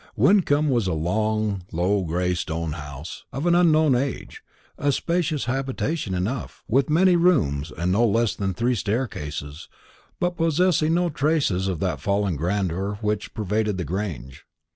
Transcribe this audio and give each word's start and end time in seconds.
Wyncomb 0.15 0.67
was 0.67 0.87
a 0.87 0.93
long 0.93 1.61
low 1.71 2.01
gray 2.01 2.33
stone 2.33 2.71
house, 2.71 3.23
of 3.31 3.45
an 3.45 3.53
unknown 3.53 3.93
age; 3.93 4.41
a 4.75 4.91
spacious 4.91 5.45
habitation 5.45 6.15
enough, 6.15 6.63
with 6.67 6.89
many 6.89 7.15
rooms, 7.15 7.71
and 7.77 7.91
no 7.91 8.03
less 8.07 8.33
than 8.33 8.55
three 8.55 8.73
staircases, 8.73 9.69
but 10.19 10.37
possessing 10.37 10.95
no 10.95 11.11
traces 11.11 11.67
of 11.67 11.79
that 11.81 12.01
fallen 12.01 12.35
grandeur 12.35 12.97
which 13.03 13.35
pervaded 13.35 13.77
the 13.77 13.85
Grange. 13.85 14.43